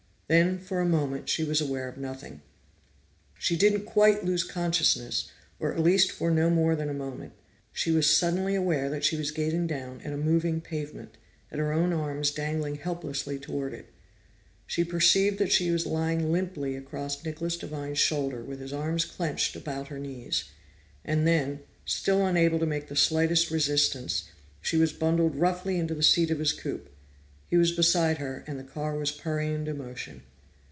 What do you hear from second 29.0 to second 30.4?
purring into motion.